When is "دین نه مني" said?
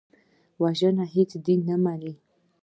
1.45-2.13